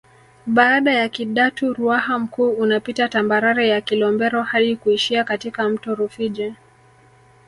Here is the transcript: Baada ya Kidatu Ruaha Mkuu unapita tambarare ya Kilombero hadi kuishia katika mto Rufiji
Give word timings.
Baada 0.47 0.91
ya 0.93 1.09
Kidatu 1.09 1.73
Ruaha 1.73 2.19
Mkuu 2.19 2.49
unapita 2.49 3.09
tambarare 3.09 3.67
ya 3.69 3.81
Kilombero 3.81 4.43
hadi 4.43 4.75
kuishia 4.75 5.23
katika 5.23 5.69
mto 5.69 5.95
Rufiji 5.95 6.53